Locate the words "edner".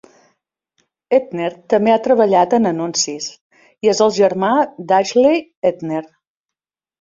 1.17-1.49, 5.73-6.03